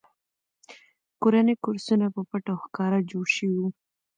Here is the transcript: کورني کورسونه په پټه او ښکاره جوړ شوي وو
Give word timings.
کورني 1.21 1.55
کورسونه 1.63 2.05
په 2.15 2.21
پټه 2.29 2.51
او 2.53 2.61
ښکاره 2.63 2.99
جوړ 3.11 3.25
شوي 3.35 3.57
وو 3.61 3.69